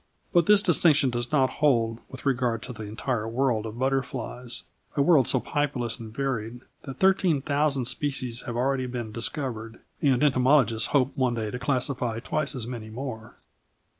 [0.33, 4.63] But this distinction does not hold with regard to the entire world of butterflies
[4.97, 10.23] a world so populous and varied that thirteen thousand species have already been discovered, and
[10.23, 13.35] entomologists hope one day to classify twice as many more.